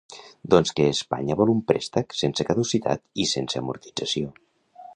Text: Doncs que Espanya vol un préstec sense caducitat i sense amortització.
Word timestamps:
Doncs 0.53 0.71
que 0.77 0.85
Espanya 0.93 1.35
vol 1.41 1.51
un 1.53 1.59
préstec 1.71 2.17
sense 2.21 2.47
caducitat 2.49 3.05
i 3.25 3.27
sense 3.35 3.61
amortització. 3.65 4.33